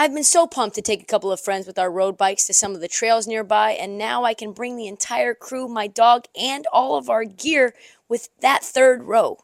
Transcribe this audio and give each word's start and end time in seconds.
I've 0.00 0.14
been 0.14 0.22
so 0.22 0.46
pumped 0.46 0.76
to 0.76 0.82
take 0.82 1.02
a 1.02 1.06
couple 1.06 1.32
of 1.32 1.40
friends 1.40 1.66
with 1.66 1.76
our 1.76 1.90
road 1.90 2.16
bikes 2.16 2.46
to 2.46 2.54
some 2.54 2.76
of 2.76 2.80
the 2.80 2.86
trails 2.86 3.26
nearby, 3.26 3.72
and 3.72 3.98
now 3.98 4.22
I 4.22 4.32
can 4.32 4.52
bring 4.52 4.76
the 4.76 4.86
entire 4.86 5.34
crew, 5.34 5.66
my 5.66 5.88
dog, 5.88 6.26
and 6.40 6.68
all 6.72 6.96
of 6.96 7.10
our 7.10 7.24
gear 7.24 7.74
with 8.08 8.28
that 8.38 8.62
third 8.62 9.02
row. 9.02 9.38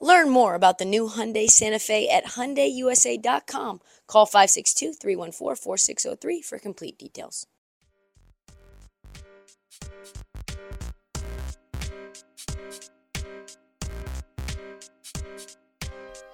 Learn 0.00 0.30
more 0.30 0.54
about 0.54 0.78
the 0.78 0.86
new 0.86 1.10
Hyundai 1.10 1.48
Santa 1.48 1.78
Fe 1.78 2.08
at 2.08 2.28
HyundaiUSA.com. 2.28 3.82
Call 4.06 4.26
562-314-4603 4.26 6.42
for 6.42 6.58
complete 6.58 6.98
details. 6.98 7.46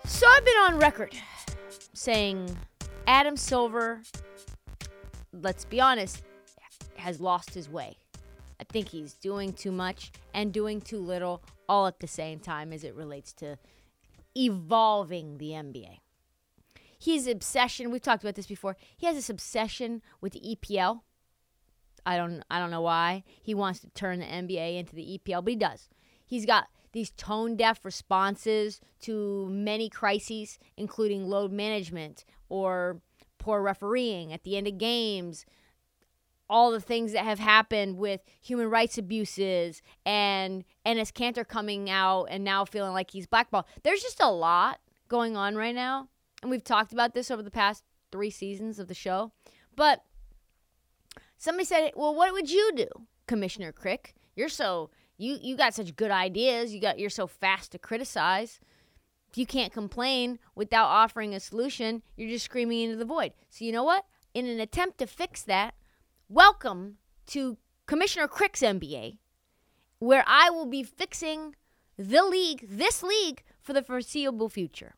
So 0.05 0.29
I've 0.29 0.45
been 0.45 0.55
on 0.55 0.79
record 0.79 1.17
saying 1.95 2.57
Adam 3.06 3.36
Silver, 3.36 4.00
let's 5.33 5.64
be 5.66 5.80
honest, 5.80 6.22
has 6.97 7.20
lost 7.20 7.52
his 7.52 7.69
way. 7.69 7.97
I 8.58 8.64
think 8.64 8.88
he's 8.88 9.12
doing 9.14 9.52
too 9.52 9.72
much 9.72 10.10
and 10.33 10.52
doing 10.52 10.80
too 10.80 10.98
little 10.98 11.42
all 11.69 11.86
at 11.86 12.00
the 12.00 12.06
same 12.06 12.38
time 12.38 12.72
as 12.72 12.82
it 12.82 12.94
relates 12.94 13.32
to 13.34 13.58
evolving 14.36 15.38
the 15.38 15.50
NBA. 15.50 15.98
His 16.98 17.27
obsession, 17.27 17.91
we've 17.91 18.00
talked 18.00 18.25
about 18.25 18.36
this 18.36 18.47
before, 18.47 18.77
he 18.97 19.06
has 19.06 19.16
this 19.16 19.28
obsession 19.28 20.00
with 20.22 20.32
the 20.32 20.41
EPL. 20.56 21.00
I 22.06 22.16
don't 22.16 22.42
I 22.50 22.58
don't 22.58 22.70
know 22.70 22.82
why. 22.82 23.25
He 23.42 23.55
wants 23.55 23.80
to 23.80 23.88
turn 23.91 24.19
the 24.19 24.27
NBA 24.27 24.78
into 24.78 24.94
the 24.94 25.19
EPL, 25.19 25.44
but 25.44 25.53
he 25.53 25.56
does. 25.56 25.88
He's 26.26 26.47
got 26.47 26.69
these 26.94 27.10
tone 27.10 27.56
deaf 27.56 27.84
responses 27.84 28.81
to 29.00 29.49
many 29.50 29.91
crises, 29.91 30.59
including 30.77 31.28
load 31.28 31.53
management 31.53 32.25
or 32.49 33.00
poor 33.38 33.60
refereeing 33.60 34.32
at 34.32 34.44
the 34.44 34.56
end 34.56 34.69
of 34.69 34.78
games, 34.78 35.44
all 36.49 36.71
the 36.71 36.81
things 36.81 37.12
that 37.12 37.25
have 37.25 37.41
happened 37.41 37.99
with 37.99 38.21
human 38.41 38.71
rights 38.71 38.97
abuses 38.97 39.82
and 40.06 40.65
Enes 40.87 41.12
Kanter 41.12 41.47
coming 41.47 41.91
out 41.91 42.27
and 42.27 42.44
now 42.44 42.65
feeling 42.65 42.93
like 42.93 43.11
he's 43.11 43.26
blackballed. 43.26 43.65
There's 43.82 44.03
just 44.03 44.21
a 44.21 44.31
lot 44.31 44.78
going 45.09 45.37
on 45.37 45.56
right 45.56 45.75
now. 45.75 46.09
And 46.43 46.50
we've 46.50 46.62
talked 46.62 46.93
about 46.93 47.12
this 47.12 47.31
over 47.31 47.43
the 47.43 47.50
past 47.50 47.82
three 48.12 48.31
seasons 48.31 48.78
of 48.78 48.87
the 48.87 48.94
show. 48.94 49.32
But 49.75 50.05
somebody 51.38 51.65
said, 51.65 51.91
well, 51.97 52.15
what 52.15 52.32
would 52.32 52.50
you 52.50 52.71
do, 52.76 52.87
Commissioner 53.26 53.72
Krick? 53.72 54.12
You're 54.37 54.49
so 54.49 54.91
you 55.16 55.38
you 55.41 55.56
got 55.56 55.75
such 55.75 55.97
good 55.97 56.10
ideas. 56.10 56.72
You 56.72 56.80
got 56.80 56.98
you're 56.98 57.10
so 57.10 57.26
fast 57.26 57.72
to 57.72 57.78
criticize. 57.78 58.60
If 59.30 59.38
you 59.38 59.47
can't 59.47 59.72
complain 59.72 60.38
without 60.54 60.86
offering 60.86 61.34
a 61.34 61.41
solution, 61.41 62.02
you're 62.16 62.30
just 62.30 62.44
screaming 62.44 62.82
into 62.82 62.97
the 62.97 63.04
void. 63.04 63.32
So 63.50 63.64
you 63.64 63.72
know 63.72 63.84
what? 63.84 64.04
In 64.32 64.47
an 64.47 64.60
attempt 64.60 64.98
to 64.98 65.06
fix 65.06 65.42
that, 65.42 65.75
welcome 66.28 66.98
to 67.26 67.58
Commissioner 67.86 68.28
Krick's 68.28 68.60
NBA 68.60 69.19
where 70.04 70.25
I 70.26 70.50
will 70.50 70.66
be 70.66 70.82
fixing 70.82 71.54
the 71.96 72.22
league, 72.25 72.66
this 72.69 73.02
league, 73.02 73.42
for 73.60 73.72
the 73.72 73.82
foreseeable 73.82 74.48
future. 74.48 74.94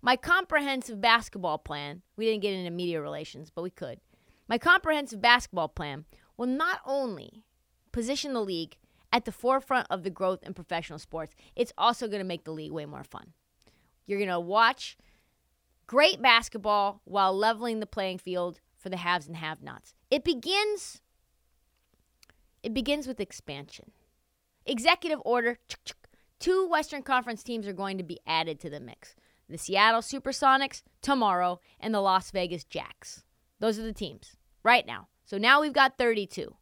My 0.00 0.16
comprehensive 0.16 1.00
basketball 1.00 1.58
plan, 1.58 2.02
we 2.16 2.26
didn't 2.26 2.42
get 2.42 2.54
into 2.54 2.70
media 2.70 3.00
relations, 3.00 3.50
but 3.50 3.62
we 3.62 3.70
could. 3.70 4.00
My 4.48 4.58
comprehensive 4.58 5.20
basketball 5.20 5.68
plan 5.68 6.04
will 6.36 6.46
not 6.46 6.80
only 6.86 7.44
position 7.92 8.32
the 8.32 8.40
league 8.40 8.76
at 9.14 9.24
the 9.24 9.32
forefront 9.32 9.86
of 9.90 10.02
the 10.02 10.10
growth 10.10 10.42
in 10.42 10.52
professional 10.52 10.98
sports, 10.98 11.36
it's 11.54 11.72
also 11.78 12.08
going 12.08 12.18
to 12.18 12.24
make 12.24 12.42
the 12.42 12.50
league 12.50 12.72
way 12.72 12.84
more 12.84 13.04
fun. 13.04 13.32
You're 14.06 14.18
going 14.18 14.28
to 14.28 14.40
watch 14.40 14.98
great 15.86 16.20
basketball 16.20 17.00
while 17.04 17.32
leveling 17.32 17.78
the 17.78 17.86
playing 17.86 18.18
field 18.18 18.60
for 18.76 18.88
the 18.88 18.96
haves 18.96 19.28
and 19.28 19.36
have-nots. 19.36 19.94
It 20.10 20.24
begins 20.24 21.00
it 22.64 22.74
begins 22.74 23.06
with 23.06 23.20
expansion. 23.20 23.92
Executive 24.66 25.20
order 25.24 25.58
two 26.40 26.66
Western 26.66 27.02
Conference 27.02 27.44
teams 27.44 27.68
are 27.68 27.72
going 27.72 27.98
to 27.98 28.04
be 28.04 28.18
added 28.26 28.58
to 28.60 28.70
the 28.70 28.80
mix. 28.80 29.14
The 29.48 29.58
Seattle 29.58 30.00
Supersonics 30.00 30.82
tomorrow 31.02 31.60
and 31.78 31.94
the 31.94 32.00
Las 32.00 32.32
Vegas 32.32 32.64
Jacks. 32.64 33.22
Those 33.60 33.78
are 33.78 33.82
the 33.82 33.92
teams 33.92 34.34
right 34.64 34.86
now. 34.86 35.06
So 35.24 35.38
now 35.38 35.60
we've 35.60 35.72
got 35.72 35.98
32. 35.98 36.56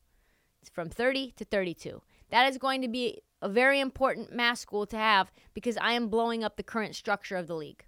It's 0.60 0.70
from 0.70 0.90
30 0.90 1.32
to 1.36 1.44
32. 1.44 2.02
That 2.32 2.48
is 2.48 2.56
going 2.56 2.80
to 2.80 2.88
be 2.88 3.20
a 3.42 3.48
very 3.48 3.78
important 3.78 4.34
mass 4.34 4.58
school 4.58 4.86
to 4.86 4.96
have 4.96 5.30
because 5.52 5.76
I 5.76 5.92
am 5.92 6.08
blowing 6.08 6.42
up 6.42 6.56
the 6.56 6.62
current 6.62 6.96
structure 6.96 7.36
of 7.36 7.46
the 7.46 7.54
league. 7.54 7.84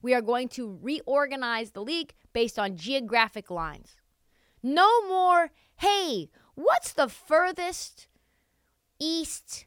We 0.00 0.14
are 0.14 0.22
going 0.22 0.48
to 0.50 0.78
reorganize 0.80 1.72
the 1.72 1.82
league 1.82 2.14
based 2.32 2.58
on 2.58 2.78
geographic 2.78 3.50
lines. 3.50 3.96
No 4.62 5.06
more, 5.06 5.50
hey, 5.76 6.30
what's 6.54 6.94
the 6.94 7.08
furthest 7.08 8.08
East 8.98 9.66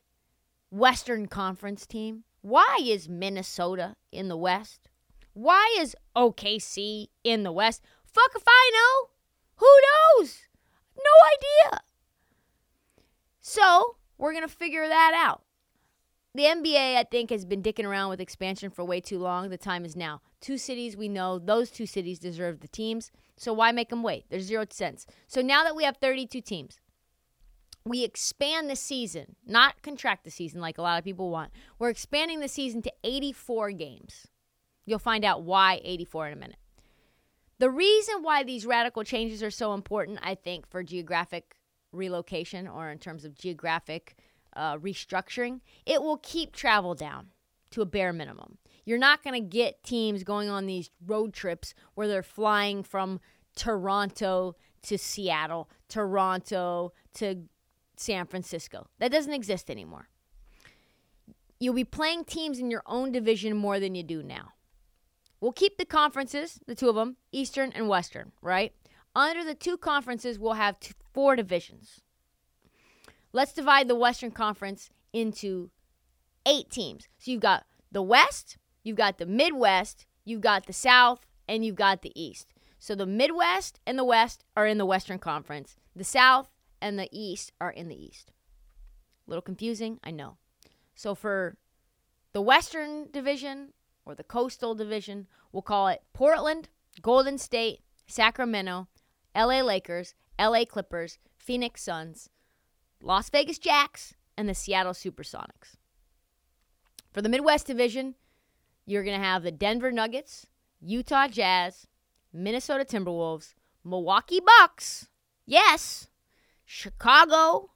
Western 0.71 1.27
Conference 1.27 1.85
team? 1.85 2.23
Why 2.41 2.79
is 2.81 3.07
Minnesota 3.07 3.95
in 4.11 4.27
the 4.27 4.37
West? 4.37 4.89
Why 5.33 5.75
is 5.79 5.95
OKC 6.15 7.09
in 7.23 7.43
the 7.43 7.51
West? 7.51 7.83
Fuck 8.05 8.31
if 8.35 8.43
I 8.47 8.71
know. 8.73 9.09
Who 9.57 10.21
knows? 10.21 10.39
No 10.97 11.71
idea. 11.71 11.81
So 13.45 13.97
we're 14.17 14.31
to 14.47 14.47
figure 14.47 14.87
that 14.87 15.11
out. 15.13 15.43
The 16.33 16.43
NBA, 16.43 16.95
I 16.95 17.03
think, 17.03 17.29
has 17.29 17.43
been 17.43 17.61
dicking 17.61 17.83
around 17.83 18.09
with 18.09 18.21
expansion 18.21 18.71
for 18.71 18.85
way 18.85 19.01
too 19.01 19.19
long. 19.19 19.49
The 19.49 19.57
time 19.57 19.83
is 19.83 19.97
now. 19.97 20.21
Two 20.39 20.57
cities 20.57 20.95
we 20.95 21.09
know, 21.09 21.39
those 21.39 21.69
two 21.69 21.85
cities 21.85 22.19
deserve 22.19 22.61
the 22.61 22.69
teams. 22.69 23.11
So 23.35 23.51
why 23.51 23.73
make 23.73 23.89
them 23.89 24.01
wait? 24.01 24.23
There's 24.29 24.45
zero 24.45 24.65
sense. 24.69 25.05
So 25.27 25.41
now 25.41 25.61
that 25.65 25.75
we 25.75 25.83
have 25.83 25.97
32 25.97 26.39
teams, 26.39 26.79
we 27.83 28.05
expand 28.05 28.69
the 28.69 28.77
season, 28.77 29.35
not 29.45 29.81
contract 29.81 30.23
the 30.23 30.31
season 30.31 30.61
like 30.61 30.77
a 30.77 30.81
lot 30.81 30.97
of 30.97 31.03
people 31.03 31.29
want. 31.29 31.51
We're 31.77 31.89
expanding 31.89 32.39
the 32.39 32.47
season 32.47 32.81
to 32.83 32.93
84 33.03 33.71
games. 33.71 34.27
You'll 34.85 34.99
find 34.99 35.25
out 35.25 35.43
why 35.43 35.81
84 35.83 36.27
in 36.27 36.33
a 36.33 36.37
minute. 36.37 36.59
The 37.59 37.69
reason 37.69 38.23
why 38.23 38.43
these 38.43 38.65
radical 38.65 39.03
changes 39.03 39.43
are 39.43 39.51
so 39.51 39.73
important, 39.73 40.19
I 40.23 40.35
think, 40.35 40.65
for 40.65 40.81
geographic 40.81 41.57
relocation 41.93 42.67
or 42.67 42.89
in 42.89 42.97
terms 42.97 43.23
of 43.23 43.35
geographic 43.35 44.17
uh, 44.55 44.77
restructuring, 44.77 45.61
it 45.85 46.01
will 46.01 46.17
keep 46.17 46.51
travel 46.53 46.95
down 46.95 47.27
to 47.71 47.81
a 47.81 47.85
bare 47.85 48.13
minimum. 48.13 48.57
You're 48.85 48.97
not 48.97 49.23
going 49.23 49.41
to 49.41 49.47
get 49.47 49.83
teams 49.83 50.23
going 50.23 50.49
on 50.49 50.65
these 50.65 50.89
road 51.05 51.33
trips 51.33 51.73
where 51.95 52.07
they're 52.07 52.21
flying 52.21 52.83
from 52.83 53.19
Toronto 53.55 54.55
to 54.83 54.97
Seattle, 54.97 55.69
Toronto 55.87 56.91
to 57.15 57.43
San 57.95 58.25
Francisco. 58.25 58.87
That 58.99 59.11
doesn't 59.11 59.33
exist 59.33 59.69
anymore. 59.71 60.09
You'll 61.59 61.73
be 61.73 61.85
playing 61.85 62.25
teams 62.25 62.59
in 62.59 62.69
your 62.69 62.83
own 62.85 63.11
division 63.11 63.55
more 63.55 63.79
than 63.79 63.95
you 63.95 64.03
do 64.03 64.21
now. 64.21 64.49
we'll 65.39 65.51
keep 65.51 65.77
the 65.77 65.85
conferences, 65.85 66.59
the 66.67 66.75
two 66.75 66.89
of 66.89 66.95
them, 66.95 67.17
Eastern 67.31 67.71
and 67.73 67.87
Western, 67.89 68.31
right? 68.41 68.73
Under 69.15 69.43
the 69.43 69.53
two 69.53 69.77
conferences, 69.77 70.39
we'll 70.39 70.53
have 70.53 70.79
two, 70.79 70.93
four 71.13 71.35
divisions. 71.35 72.01
Let's 73.31 73.53
divide 73.53 73.87
the 73.87 73.95
Western 73.95 74.31
Conference 74.31 74.89
into 75.11 75.69
eight 76.45 76.69
teams. 76.69 77.07
So 77.17 77.31
you've 77.31 77.41
got 77.41 77.65
the 77.91 78.01
West, 78.01 78.57
you've 78.83 78.97
got 78.97 79.17
the 79.17 79.25
Midwest, 79.25 80.05
you've 80.25 80.41
got 80.41 80.65
the 80.65 80.73
South, 80.73 81.25
and 81.47 81.65
you've 81.65 81.75
got 81.75 82.01
the 82.01 82.11
East. 82.19 82.47
So 82.79 82.95
the 82.95 83.05
Midwest 83.05 83.79
and 83.87 83.97
the 83.97 84.03
West 84.03 84.43
are 84.57 84.67
in 84.67 84.77
the 84.77 84.85
Western 84.85 85.19
Conference. 85.19 85.75
The 85.95 86.03
South 86.03 86.49
and 86.81 86.99
the 86.99 87.09
East 87.11 87.53
are 87.61 87.71
in 87.71 87.87
the 87.87 87.95
East. 87.95 88.31
A 89.25 89.29
little 89.29 89.41
confusing, 89.41 89.99
I 90.03 90.11
know. 90.11 90.37
So 90.95 91.15
for 91.15 91.55
the 92.33 92.41
Western 92.41 93.09
Division 93.11 93.69
or 94.05 94.15
the 94.15 94.23
Coastal 94.23 94.75
Division, 94.75 95.27
we'll 95.51 95.61
call 95.61 95.87
it 95.87 96.01
Portland, 96.13 96.69
Golden 97.01 97.37
State, 97.37 97.79
Sacramento, 98.05 98.87
LA 99.35 99.61
Lakers, 99.61 100.13
LA 100.39 100.65
Clippers, 100.65 101.17
Phoenix 101.37 101.83
Suns, 101.83 102.29
Las 103.01 103.29
Vegas 103.29 103.59
Jacks, 103.59 104.15
and 104.37 104.47
the 104.47 104.55
Seattle 104.55 104.93
Supersonics. 104.93 105.77
For 107.11 107.21
the 107.21 107.29
Midwest 107.29 107.67
Division, 107.67 108.15
you're 108.85 109.03
going 109.03 109.19
to 109.19 109.25
have 109.25 109.43
the 109.43 109.51
Denver 109.51 109.91
Nuggets, 109.91 110.47
Utah 110.81 111.27
Jazz, 111.27 111.87
Minnesota 112.33 112.83
Timberwolves, 112.83 113.53
Milwaukee 113.83 114.39
Bucks, 114.59 115.09
yes, 115.45 116.07
Chicago, 116.65 117.71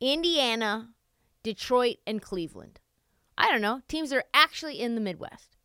Indiana, 0.00 0.90
Detroit, 1.42 1.98
and 2.06 2.20
Cleveland. 2.20 2.80
I 3.38 3.50
don't 3.50 3.62
know, 3.62 3.82
teams 3.86 4.12
are 4.12 4.24
actually 4.34 4.80
in 4.80 4.94
the 4.94 5.00
Midwest. 5.00 5.56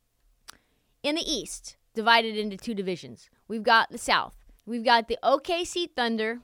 In 1.03 1.15
the 1.15 1.29
East, 1.29 1.77
divided 1.93 2.37
into 2.37 2.57
two 2.57 2.75
divisions, 2.75 3.29
we've 3.47 3.63
got 3.63 3.89
the 3.89 3.97
South. 3.97 4.40
We've 4.65 4.85
got 4.85 5.07
the 5.07 5.17
OKC 5.23 5.89
Thunder, 5.95 6.39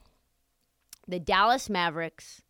the 1.08 1.20
Dallas 1.20 1.70
Mavericks, 1.70 2.42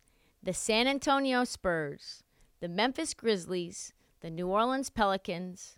the 0.42 0.54
San 0.54 0.86
Antonio 0.86 1.44
Spurs, 1.44 2.22
the 2.60 2.68
Memphis 2.68 3.12
Grizzlies, 3.12 3.92
the 4.20 4.30
New 4.30 4.48
Orleans 4.48 4.90
Pelicans, 4.90 5.76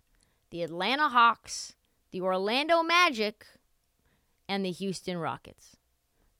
the 0.49 0.63
Atlanta 0.63 1.09
Hawks, 1.09 1.75
the 2.11 2.21
Orlando 2.21 2.81
Magic, 2.83 3.45
and 4.47 4.65
the 4.65 4.71
Houston 4.71 5.17
Rockets. 5.17 5.77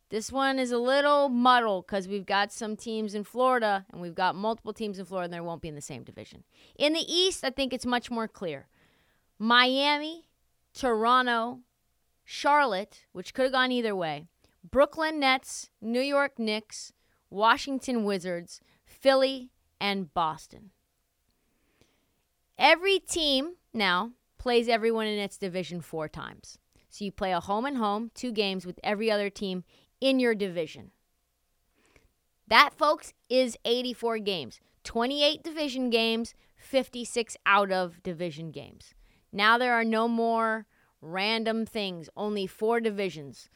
This 0.09 0.31
one 0.31 0.59
is 0.59 0.71
a 0.71 0.77
little 0.77 1.30
muddled 1.30 1.88
because 1.88 2.07
we've 2.07 2.25
got 2.25 2.51
some 2.51 2.75
teams 2.75 3.15
in 3.15 3.24
Florida 3.24 3.86
and 3.92 4.01
we've 4.01 4.15
got 4.15 4.36
multiple 4.36 4.74
teams 4.74 5.00
in 5.00 5.06
Florida 5.06 5.25
and 5.25 5.33
they 5.33 5.39
won't 5.39 5.62
be 5.62 5.69
in 5.69 5.75
the 5.75 5.81
same 5.81 6.03
division. 6.03 6.44
In 6.77 6.92
the 6.92 7.06
East, 7.09 7.45
I 7.45 7.50
think 7.50 7.71
it's 7.71 7.86
much 7.86 8.12
more 8.12 8.27
clear. 8.27 8.68
Miami, 9.39 10.25
Toronto, 10.74 11.59
Charlotte, 12.31 13.03
which 13.11 13.33
could 13.33 13.43
have 13.43 13.51
gone 13.51 13.73
either 13.73 13.93
way, 13.93 14.23
Brooklyn 14.63 15.19
Nets, 15.19 15.69
New 15.81 15.99
York 15.99 16.39
Knicks, 16.39 16.93
Washington 17.29 18.05
Wizards, 18.05 18.61
Philly, 18.85 19.51
and 19.81 20.13
Boston. 20.13 20.71
Every 22.57 22.99
team 22.99 23.55
now 23.73 24.11
plays 24.37 24.69
everyone 24.69 25.07
in 25.07 25.19
its 25.19 25.37
division 25.37 25.81
four 25.81 26.07
times. 26.07 26.57
So 26.89 27.03
you 27.03 27.11
play 27.11 27.33
a 27.33 27.41
home 27.41 27.65
and 27.65 27.75
home, 27.75 28.11
two 28.15 28.31
games 28.31 28.65
with 28.65 28.79
every 28.81 29.11
other 29.11 29.29
team 29.29 29.65
in 29.99 30.21
your 30.21 30.33
division. 30.33 30.91
That, 32.47 32.73
folks, 32.73 33.13
is 33.29 33.57
84 33.65 34.19
games 34.19 34.61
28 34.85 35.43
division 35.43 35.89
games, 35.89 36.33
56 36.55 37.35
out 37.45 37.73
of 37.73 38.01
division 38.03 38.51
games. 38.51 38.93
Now 39.33 39.57
there 39.57 39.73
are 39.73 39.83
no 39.83 40.07
more 40.07 40.65
random 41.01 41.65
things, 41.65 42.09
only 42.15 42.48
four 42.48 42.80
divisions. 42.80 43.50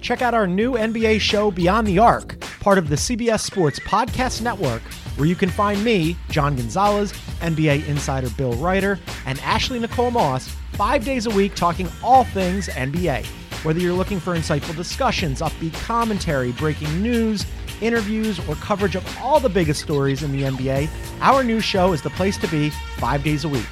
Check 0.00 0.22
out 0.22 0.32
our 0.32 0.46
new 0.46 0.72
NBA 0.72 1.20
show, 1.20 1.50
Beyond 1.50 1.86
the 1.86 1.98
Arc, 1.98 2.40
part 2.60 2.78
of 2.78 2.88
the 2.88 2.96
CBS 2.96 3.40
Sports 3.40 3.78
Podcast 3.80 4.42
Network, 4.42 4.82
where 5.16 5.26
you 5.28 5.34
can 5.34 5.50
find 5.50 5.84
me, 5.84 6.16
John 6.30 6.56
Gonzalez, 6.56 7.12
NBA 7.40 7.86
insider 7.88 8.30
Bill 8.30 8.54
Reiter, 8.54 8.98
and 9.26 9.38
Ashley 9.40 9.78
Nicole 9.78 10.10
Moss 10.10 10.48
five 10.72 11.04
days 11.04 11.26
a 11.26 11.30
week 11.30 11.54
talking 11.54 11.88
all 12.02 12.24
things 12.24 12.68
NBA. 12.68 13.26
Whether 13.64 13.80
you're 13.80 13.92
looking 13.92 14.20
for 14.20 14.36
insightful 14.36 14.76
discussions, 14.76 15.40
upbeat 15.40 15.74
commentary, 15.82 16.52
breaking 16.52 17.02
news, 17.02 17.44
interviews, 17.80 18.38
or 18.48 18.54
coverage 18.56 18.94
of 18.94 19.18
all 19.18 19.40
the 19.40 19.48
biggest 19.48 19.82
stories 19.82 20.22
in 20.22 20.30
the 20.30 20.42
NBA, 20.42 20.88
our 21.20 21.42
new 21.42 21.60
show 21.60 21.92
is 21.92 22.02
the 22.02 22.10
place 22.10 22.38
to 22.38 22.48
be 22.48 22.70
five 22.98 23.24
days 23.24 23.44
a 23.44 23.48
week. 23.48 23.66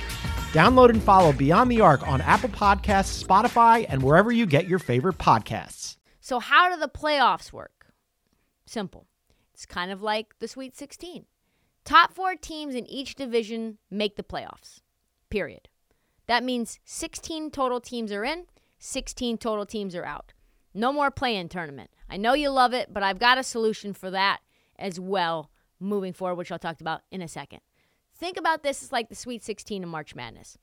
Download 0.52 0.90
and 0.90 1.02
follow 1.02 1.32
Beyond 1.32 1.70
the 1.70 1.80
Arc 1.80 2.06
on 2.08 2.20
Apple 2.20 2.48
Podcasts, 2.48 3.22
Spotify, 3.22 3.84
and 3.88 4.02
wherever 4.02 4.32
you 4.32 4.46
get 4.46 4.66
your 4.66 4.78
favorite 4.78 5.18
podcasts. 5.18 5.96
So, 6.20 6.38
how 6.38 6.72
do 6.72 6.80
the 6.80 6.88
playoffs 6.88 7.52
work? 7.52 7.92
Simple. 8.64 9.06
It's 9.52 9.66
kind 9.66 9.90
of 9.90 10.02
like 10.02 10.38
the 10.38 10.48
Sweet 10.48 10.76
16. 10.76 11.26
Top 11.84 12.12
four 12.12 12.34
teams 12.34 12.74
in 12.74 12.86
each 12.86 13.14
division 13.14 13.78
make 13.90 14.16
the 14.16 14.22
playoffs, 14.22 14.80
period. 15.30 15.68
That 16.26 16.42
means 16.42 16.80
16 16.84 17.50
total 17.50 17.80
teams 17.80 18.10
are 18.10 18.24
in, 18.24 18.46
16 18.78 19.38
total 19.38 19.66
teams 19.66 19.94
are 19.94 20.04
out. 20.04 20.32
No 20.74 20.92
more 20.92 21.10
play 21.10 21.36
in 21.36 21.48
tournament. 21.48 21.90
I 22.10 22.16
know 22.16 22.34
you 22.34 22.50
love 22.50 22.74
it, 22.74 22.92
but 22.92 23.02
I've 23.02 23.18
got 23.18 23.38
a 23.38 23.42
solution 23.42 23.94
for 23.94 24.10
that 24.10 24.40
as 24.78 24.98
well 25.00 25.50
moving 25.78 26.12
forward, 26.12 26.36
which 26.36 26.52
I'll 26.52 26.58
talk 26.58 26.80
about 26.80 27.02
in 27.10 27.22
a 27.22 27.28
second. 27.28 27.60
Think 28.18 28.36
about 28.36 28.62
this 28.62 28.82
as 28.82 28.92
like 28.92 29.08
the 29.08 29.14
Sweet 29.14 29.44
16 29.44 29.84
of 29.84 29.90
March 29.90 30.14
Madness, 30.14 30.56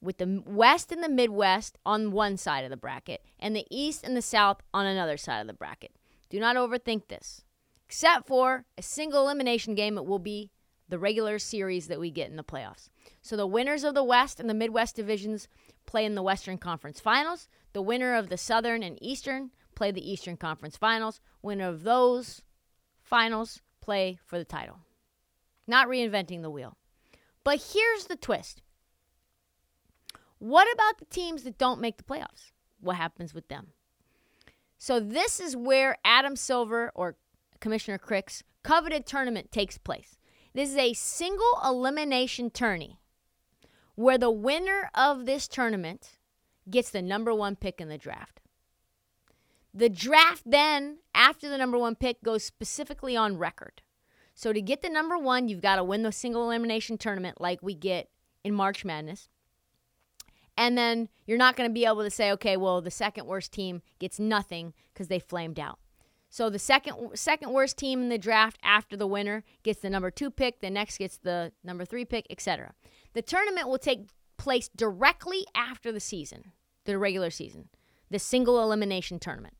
with 0.00 0.18
the 0.18 0.42
West 0.46 0.90
and 0.92 1.02
the 1.02 1.08
Midwest 1.08 1.78
on 1.84 2.10
one 2.10 2.36
side 2.36 2.64
of 2.64 2.70
the 2.70 2.76
bracket, 2.76 3.22
and 3.38 3.54
the 3.54 3.66
East 3.70 4.02
and 4.02 4.16
the 4.16 4.22
South 4.22 4.62
on 4.72 4.86
another 4.86 5.16
side 5.16 5.40
of 5.40 5.46
the 5.46 5.52
bracket. 5.52 5.92
Do 6.30 6.40
not 6.40 6.56
overthink 6.56 7.08
this. 7.08 7.44
Except 7.86 8.26
for 8.26 8.64
a 8.78 8.82
single 8.82 9.24
elimination 9.24 9.74
game, 9.74 9.98
it 9.98 10.06
will 10.06 10.18
be 10.18 10.50
the 10.88 10.98
regular 10.98 11.38
series 11.38 11.88
that 11.88 12.00
we 12.00 12.10
get 12.10 12.30
in 12.30 12.36
the 12.36 12.44
playoffs. 12.44 12.88
So 13.22 13.36
the 13.36 13.46
winners 13.46 13.84
of 13.84 13.94
the 13.94 14.04
West 14.04 14.40
and 14.40 14.48
the 14.48 14.54
Midwest 14.54 14.96
divisions 14.96 15.48
play 15.84 16.04
in 16.04 16.14
the 16.14 16.22
Western 16.22 16.58
Conference 16.58 16.98
Finals. 17.00 17.48
The 17.72 17.82
winner 17.82 18.14
of 18.14 18.28
the 18.28 18.38
Southern 18.38 18.82
and 18.82 18.98
Eastern 19.02 19.50
play 19.74 19.90
the 19.90 20.10
Eastern 20.10 20.36
Conference 20.36 20.76
Finals. 20.76 21.20
Winner 21.42 21.68
of 21.68 21.82
those 21.82 22.42
finals 23.02 23.62
play 23.80 24.18
for 24.24 24.38
the 24.38 24.44
title. 24.44 24.78
Not 25.66 25.88
reinventing 25.88 26.42
the 26.42 26.50
wheel. 26.50 26.76
But 27.46 27.62
here's 27.72 28.06
the 28.06 28.16
twist. 28.16 28.60
What 30.40 30.66
about 30.74 30.98
the 30.98 31.04
teams 31.04 31.44
that 31.44 31.58
don't 31.58 31.80
make 31.80 31.96
the 31.96 32.02
playoffs? 32.02 32.50
What 32.80 32.96
happens 32.96 33.32
with 33.32 33.46
them? 33.46 33.68
So 34.78 34.98
this 34.98 35.38
is 35.38 35.56
where 35.56 35.96
Adam 36.04 36.34
Silver 36.34 36.90
or 36.96 37.14
Commissioner 37.60 37.98
Krick's 37.98 38.42
coveted 38.64 39.06
tournament 39.06 39.52
takes 39.52 39.78
place. 39.78 40.16
This 40.54 40.70
is 40.70 40.76
a 40.76 40.92
single 40.94 41.60
elimination 41.64 42.50
tourney 42.50 42.98
where 43.94 44.18
the 44.18 44.28
winner 44.28 44.90
of 44.92 45.24
this 45.24 45.46
tournament 45.46 46.18
gets 46.68 46.90
the 46.90 47.00
number 47.00 47.32
one 47.32 47.54
pick 47.54 47.80
in 47.80 47.88
the 47.88 47.96
draft. 47.96 48.40
The 49.72 49.88
draft 49.88 50.42
then, 50.44 50.98
after 51.14 51.48
the 51.48 51.58
number 51.58 51.78
one 51.78 51.94
pick, 51.94 52.24
goes 52.24 52.42
specifically 52.42 53.16
on 53.16 53.38
record. 53.38 53.82
So 54.36 54.52
to 54.52 54.60
get 54.60 54.82
the 54.82 54.90
number 54.90 55.16
one, 55.16 55.48
you've 55.48 55.62
got 55.62 55.76
to 55.76 55.84
win 55.84 56.02
the 56.02 56.12
single 56.12 56.44
elimination 56.44 56.98
tournament 56.98 57.40
like 57.40 57.62
we 57.62 57.74
get 57.74 58.10
in 58.44 58.52
March 58.52 58.84
Madness. 58.84 59.30
And 60.58 60.76
then 60.76 61.08
you're 61.26 61.38
not 61.38 61.56
going 61.56 61.68
to 61.68 61.74
be 61.74 61.86
able 61.86 62.02
to 62.02 62.10
say, 62.10 62.30
okay, 62.32 62.56
well, 62.56 62.82
the 62.82 62.90
second 62.90 63.26
worst 63.26 63.50
team 63.50 63.80
gets 63.98 64.20
nothing 64.20 64.74
because 64.92 65.08
they 65.08 65.18
flamed 65.18 65.58
out. 65.58 65.78
So 66.28 66.50
the 66.50 66.58
second 66.58 67.12
second 67.14 67.52
worst 67.52 67.78
team 67.78 68.02
in 68.02 68.08
the 68.10 68.18
draft 68.18 68.58
after 68.62 68.94
the 68.94 69.06
winner 69.06 69.42
gets 69.62 69.80
the 69.80 69.88
number 69.88 70.10
two 70.10 70.30
pick, 70.30 70.60
the 70.60 70.70
next 70.70 70.98
gets 70.98 71.16
the 71.16 71.52
number 71.64 71.86
three 71.86 72.04
pick, 72.04 72.26
etc. 72.28 72.74
The 73.14 73.22
tournament 73.22 73.68
will 73.68 73.78
take 73.78 74.08
place 74.36 74.68
directly 74.68 75.46
after 75.54 75.90
the 75.90 76.00
season, 76.00 76.52
the 76.84 76.98
regular 76.98 77.30
season, 77.30 77.70
the 78.10 78.18
single 78.18 78.62
elimination 78.62 79.18
tournament. 79.18 79.54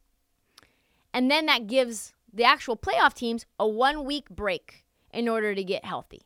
And 1.14 1.30
then 1.30 1.46
that 1.46 1.66
gives 1.66 2.12
the 2.36 2.44
actual 2.44 2.76
playoff 2.76 3.14
teams 3.14 3.46
a 3.58 3.66
one 3.66 4.04
week 4.04 4.28
break 4.28 4.84
in 5.12 5.28
order 5.28 5.54
to 5.54 5.64
get 5.64 5.84
healthy. 5.84 6.22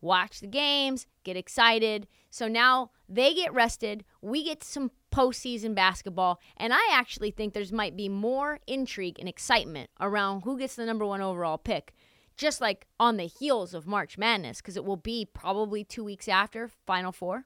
Watch 0.00 0.40
the 0.40 0.48
games, 0.48 1.06
get 1.22 1.36
excited. 1.36 2.08
So 2.30 2.48
now 2.48 2.90
they 3.08 3.32
get 3.32 3.54
rested. 3.54 4.04
We 4.20 4.42
get 4.42 4.64
some 4.64 4.90
postseason 5.12 5.76
basketball. 5.76 6.40
And 6.56 6.72
I 6.74 6.88
actually 6.90 7.30
think 7.30 7.54
there's 7.54 7.72
might 7.72 7.96
be 7.96 8.08
more 8.08 8.58
intrigue 8.66 9.20
and 9.20 9.28
excitement 9.28 9.90
around 10.00 10.42
who 10.42 10.58
gets 10.58 10.74
the 10.74 10.84
number 10.84 11.06
one 11.06 11.20
overall 11.20 11.58
pick, 11.58 11.94
just 12.36 12.60
like 12.60 12.88
on 12.98 13.16
the 13.16 13.26
heels 13.26 13.72
of 13.72 13.86
March 13.86 14.18
Madness, 14.18 14.60
because 14.60 14.76
it 14.76 14.84
will 14.84 14.96
be 14.96 15.24
probably 15.24 15.84
two 15.84 16.02
weeks 16.02 16.26
after 16.26 16.68
Final 16.86 17.12
Four 17.12 17.44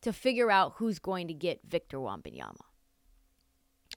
to 0.00 0.12
figure 0.14 0.50
out 0.50 0.74
who's 0.76 0.98
going 0.98 1.28
to 1.28 1.34
get 1.34 1.60
Victor 1.68 1.98
Wembanyama. 1.98 2.62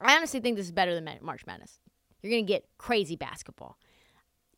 I 0.01 0.17
honestly 0.17 0.41
think 0.41 0.57
this 0.57 0.65
is 0.65 0.71
better 0.73 0.93
than 0.93 1.09
March 1.21 1.45
Madness. 1.45 1.79
You're 2.21 2.31
going 2.31 2.45
to 2.45 2.51
get 2.53 2.67
crazy 2.77 3.15
basketball. 3.15 3.77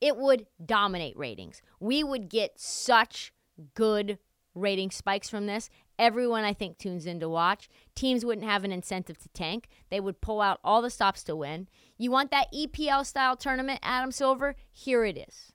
It 0.01 0.17
would 0.17 0.47
dominate 0.63 1.17
ratings. 1.17 1.61
We 1.79 2.03
would 2.03 2.29
get 2.29 2.59
such 2.59 3.33
good 3.73 4.19
rating 4.53 4.91
spikes 4.91 5.29
from 5.29 5.45
this, 5.45 5.69
Everyone, 5.99 6.43
I 6.43 6.53
think, 6.53 6.77
tunes 6.77 7.05
in 7.05 7.19
to 7.19 7.29
watch. 7.29 7.69
Teams 7.93 8.25
wouldn't 8.25 8.47
have 8.47 8.63
an 8.63 8.71
incentive 8.71 9.19
to 9.19 9.29
tank. 9.29 9.67
They 9.89 9.99
would 9.99 10.21
pull 10.21 10.41
out 10.41 10.59
all 10.63 10.81
the 10.81 10.89
stops 10.89 11.23
to 11.25 11.35
win. 11.35 11.67
You 11.97 12.09
want 12.09 12.31
that 12.31 12.51
EPL 12.51 13.05
style 13.05 13.37
tournament, 13.37 13.79
Adam 13.83 14.11
Silver? 14.11 14.55
Here 14.71 15.05
it 15.05 15.17
is. 15.17 15.53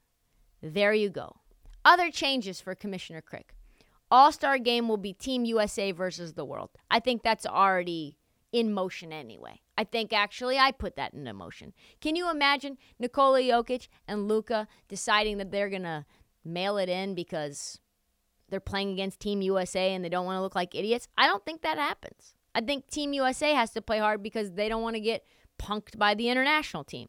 There 0.63 0.95
you 0.95 1.11
go. 1.11 1.37
Other 1.85 2.11
changes 2.11 2.61
for 2.61 2.75
Commissioner 2.75 3.23
Krick. 3.23 3.51
All 4.11 4.33
Star 4.33 4.59
game 4.59 4.89
will 4.89 4.97
be 4.97 5.13
Team 5.13 5.45
USA 5.45 5.91
versus 5.91 6.35
the 6.35 6.45
world. 6.45 6.71
I 6.91 7.01
think 7.01 7.23
that's 7.23 7.47
already 7.47 8.17
in 8.53 8.73
motion 8.73 9.13
anyway. 9.13 9.61
I 9.79 9.85
think 9.85 10.13
actually 10.13 10.59
I 10.59 10.73
put 10.73 10.97
that 10.97 11.15
into 11.15 11.33
motion. 11.33 11.73
Can 12.01 12.17
you 12.17 12.29
imagine 12.29 12.79
Nikola 12.99 13.41
Jokic 13.41 13.87
and 14.09 14.27
Luka 14.27 14.67
deciding 14.89 15.39
that 15.39 15.53
they're 15.53 15.71
going 15.71 15.85
to 15.85 16.05
mail 16.45 16.79
it 16.79 16.89
in 16.89 17.15
because 17.15 17.79
they're 18.49 18.59
playing 18.59 18.91
against 18.91 19.21
Team 19.21 19.41
USA 19.41 19.95
and 19.95 20.05
they 20.05 20.09
don't 20.09 20.27
want 20.27 20.37
to 20.37 20.43
look 20.43 20.57
like 20.57 20.75
idiots? 20.75 21.07
I 21.17 21.29
don't 21.29 21.45
think 21.45 21.63
that 21.63 21.79
happens. 21.79 22.35
I 22.57 22.61
think 22.61 22.89
Team 22.89 23.13
USA 23.13 23.55
has 23.55 23.71
to 23.71 23.81
play 23.81 24.01
hard 24.01 24.21
because 24.21 24.51
they 24.51 24.69
don't 24.69 24.83
want 24.83 24.97
to 24.97 25.01
get 25.01 25.25
punked 25.61 25.97
by 25.97 26.17
the 26.17 26.29
international 26.29 26.83
team. 26.83 27.09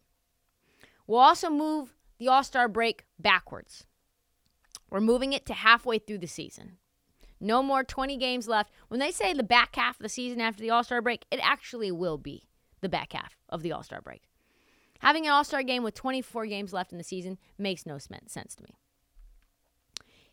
We'll 1.08 1.18
also 1.18 1.50
move 1.50 1.96
the 2.20 2.28
All 2.28 2.44
Star 2.44 2.68
break 2.68 3.04
backwards. 3.18 3.84
We're 4.90 5.00
moving 5.00 5.32
it 5.32 5.44
to 5.46 5.54
halfway 5.54 5.98
through 5.98 6.18
the 6.18 6.28
season. 6.28 6.76
No 7.40 7.64
more 7.64 7.82
20 7.82 8.16
games 8.16 8.46
left. 8.46 8.70
When 8.86 9.00
they 9.00 9.10
say 9.10 9.32
the 9.32 9.42
back 9.42 9.74
half 9.74 9.96
of 9.96 10.04
the 10.04 10.08
season 10.08 10.40
after 10.40 10.62
the 10.62 10.70
All 10.70 10.84
Star 10.84 11.02
break, 11.02 11.24
it 11.32 11.40
actually 11.42 11.90
will 11.90 12.16
be 12.16 12.44
the 12.80 12.88
back 12.88 13.12
half 13.12 13.36
of 13.48 13.62
the 13.62 13.72
All 13.72 13.82
Star 13.82 14.00
break. 14.00 14.22
Having 15.00 15.26
an 15.26 15.32
All 15.32 15.44
Star 15.44 15.62
game 15.62 15.82
with 15.82 15.94
24 15.94 16.46
games 16.46 16.72
left 16.72 16.92
in 16.92 16.98
the 16.98 17.04
season 17.04 17.38
makes 17.58 17.86
no 17.86 17.98
sense 17.98 18.54
to 18.54 18.62
me. 18.62 18.76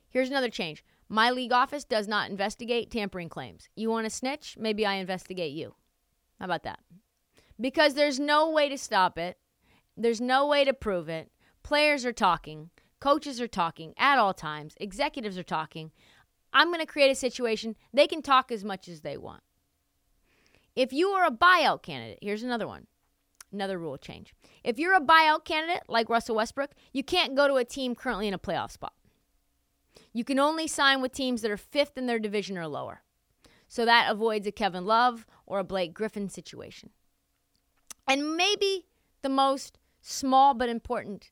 Here's 0.09 0.29
another 0.29 0.49
change 0.49 0.83
my 1.09 1.29
league 1.29 1.53
office 1.53 1.83
does 1.85 2.07
not 2.07 2.29
investigate 2.29 2.91
tampering 2.91 3.29
claims. 3.29 3.69
You 3.75 3.89
want 3.89 4.05
to 4.05 4.09
snitch? 4.09 4.57
Maybe 4.59 4.85
I 4.85 4.95
investigate 4.95 5.53
you. 5.53 5.75
How 6.39 6.45
about 6.45 6.63
that? 6.63 6.79
Because 7.59 7.93
there's 7.93 8.19
no 8.19 8.49
way 8.49 8.69
to 8.69 8.77
stop 8.77 9.17
it, 9.17 9.37
there's 9.95 10.21
no 10.21 10.45
way 10.45 10.65
to 10.65 10.73
prove 10.73 11.09
it. 11.09 11.31
Players 11.63 12.05
are 12.05 12.13
talking, 12.13 12.69
coaches 12.99 13.41
are 13.41 13.47
talking 13.47 13.93
at 13.97 14.19
all 14.19 14.33
times, 14.33 14.75
executives 14.79 15.37
are 15.37 15.43
talking. 15.43 15.91
I'm 16.53 16.67
going 16.67 16.79
to 16.79 16.85
create 16.85 17.11
a 17.11 17.15
situation 17.15 17.75
they 17.93 18.07
can 18.07 18.21
talk 18.21 18.51
as 18.51 18.63
much 18.63 18.87
as 18.87 19.01
they 19.01 19.17
want. 19.17 19.41
If 20.77 20.93
you 20.93 21.09
are 21.09 21.25
a 21.25 21.31
buyout 21.31 21.81
candidate, 21.81 22.19
here's 22.21 22.43
another 22.43 22.67
one. 22.67 22.85
Another 23.51 23.79
rule 23.79 23.97
change. 23.97 24.35
If 24.63 24.77
you're 24.77 24.93
a 24.93 25.01
buyout 25.01 25.43
candidate 25.43 25.81
like 25.89 26.07
Russell 26.07 26.35
Westbrook, 26.35 26.69
you 26.93 27.03
can't 27.03 27.35
go 27.35 27.47
to 27.47 27.55
a 27.55 27.65
team 27.65 27.95
currently 27.95 28.27
in 28.27 28.35
a 28.35 28.37
playoff 28.39 28.69
spot. 28.69 28.93
You 30.13 30.23
can 30.23 30.37
only 30.37 30.67
sign 30.67 31.01
with 31.01 31.13
teams 31.13 31.41
that 31.41 31.49
are 31.49 31.57
fifth 31.57 31.97
in 31.97 32.05
their 32.05 32.19
division 32.19 32.59
or 32.59 32.67
lower. 32.67 33.01
So 33.67 33.85
that 33.85 34.11
avoids 34.11 34.45
a 34.45 34.51
Kevin 34.51 34.85
Love 34.85 35.25
or 35.47 35.57
a 35.57 35.63
Blake 35.63 35.95
Griffin 35.95 36.29
situation. 36.29 36.91
And 38.07 38.37
maybe 38.37 38.85
the 39.23 39.29
most 39.29 39.79
small 40.01 40.53
but 40.53 40.69
important 40.69 41.31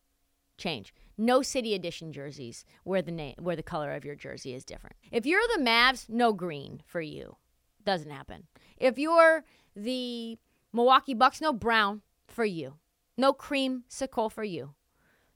change 0.58 0.92
no 1.18 1.42
city 1.42 1.74
edition 1.76 2.12
jerseys 2.12 2.66
where 2.84 3.02
the 3.02 3.12
name 3.12 3.36
where 3.40 3.56
the 3.56 3.64
color 3.64 3.94
of 3.94 4.04
your 4.04 4.16
jersey 4.16 4.54
is 4.54 4.66
different. 4.66 4.96
If 5.12 5.26
you're 5.26 5.48
the 5.56 5.64
Mavs, 5.64 6.10
no 6.10 6.34
green 6.34 6.82
for 6.86 7.00
you. 7.00 7.38
Doesn't 7.86 8.10
happen. 8.12 8.48
If 8.78 8.98
you're 8.98 9.44
the 9.76 10.38
Milwaukee 10.74 11.14
Bucks, 11.14 11.40
no 11.40 11.54
brown 11.54 12.02
for 12.28 12.46
you. 12.46 12.76
No 13.18 13.32
cream 13.32 13.84
sickle 13.88 14.30
for 14.30 14.44
you. 14.44 14.74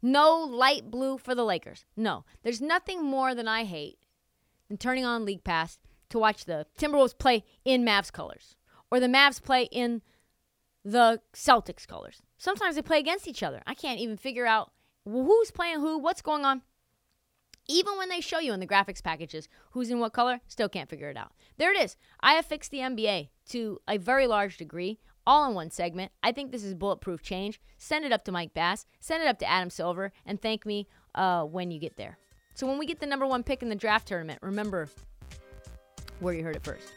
No 0.02 0.38
light 0.38 0.90
blue 0.90 1.18
for 1.18 1.36
the 1.36 1.46
Lakers. 1.46 1.86
No. 1.96 2.26
There's 2.44 2.62
nothing 2.62 3.04
more 3.04 3.36
than 3.36 3.48
I 3.48 3.64
hate 3.64 4.00
than 4.68 4.78
turning 4.78 5.06
on 5.06 5.26
League 5.26 5.44
Pass 5.44 5.80
to 6.10 6.20
watch 6.20 6.46
the 6.46 6.66
Timberwolves 6.78 7.18
play 7.18 7.44
in 7.64 7.86
Mavs 7.86 8.12
colors 8.12 8.56
or 8.92 9.00
the 9.00 9.08
Mavs 9.08 9.42
play 9.42 9.64
in 9.72 10.02
the 10.84 11.22
Celtics 11.34 11.86
colors. 11.86 12.22
Sometimes 12.38 12.76
they 12.76 12.82
play 12.82 13.00
against 13.00 13.28
each 13.28 13.44
other. 13.44 13.62
I 13.68 13.74
can't 13.74 14.00
even 14.00 14.18
figure 14.18 14.46
out 14.46 14.72
who's 15.06 15.52
playing 15.52 15.80
who, 15.80 15.98
what's 16.00 16.22
going 16.22 16.46
on. 16.46 16.62
Even 17.72 17.98
when 18.00 18.10
they 18.10 18.20
show 18.20 18.40
you 18.40 18.52
in 18.52 18.60
the 18.60 18.68
graphics 18.68 19.04
packages 19.04 19.48
who's 19.72 19.92
in 19.92 20.00
what 20.00 20.12
color, 20.12 20.42
still 20.48 20.68
can't 20.68 20.90
figure 20.90 21.12
it 21.12 21.16
out. 21.16 21.32
There 21.58 21.72
it 21.72 21.80
is. 21.80 21.96
I 22.20 22.34
have 22.34 22.48
fixed 22.48 22.72
the 22.72 22.80
NBA 22.80 23.30
to 23.50 23.80
a 23.88 24.00
very 24.00 24.26
large 24.26 24.58
degree, 24.58 24.98
all 25.28 25.48
in 25.48 25.54
one 25.54 25.70
segment. 25.70 26.12
I 26.24 26.32
think 26.32 26.52
this 26.52 26.64
is 26.64 26.74
bulletproof 26.74 27.22
change. 27.22 27.62
Send 27.78 28.06
it 28.06 28.12
up 28.12 28.26
to 28.26 28.32
Mike 28.32 28.56
Bass, 28.56 28.88
send 29.00 29.22
it 29.22 29.28
up 29.28 29.38
to 29.40 29.48
Adam 29.48 29.70
Silver, 29.70 30.12
and 30.26 30.42
thank 30.42 30.66
me 30.66 30.88
uh, 31.14 31.44
when 31.44 31.70
you 31.70 31.80
get 31.80 31.96
there. 31.96 32.18
So 32.56 32.66
when 32.66 32.80
we 32.80 32.88
get 32.88 33.00
the 33.00 33.06
number 33.06 33.28
one 33.28 33.44
pick 33.44 33.62
in 33.62 33.70
the 33.70 33.76
draft 33.76 34.08
tournament, 34.08 34.40
remember 34.42 34.90
where 36.20 36.34
you 36.34 36.44
heard 36.44 36.56
it 36.56 36.64
first. 36.64 36.88